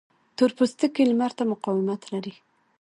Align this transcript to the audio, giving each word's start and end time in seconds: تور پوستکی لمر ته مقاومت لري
تور 0.37 0.51
پوستکی 0.57 1.03
لمر 1.09 1.31
ته 1.37 1.43
مقاومت 1.53 2.01
لري 2.11 2.33